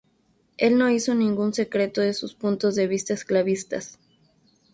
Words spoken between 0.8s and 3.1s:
hizo ningún secreto de sus puntos de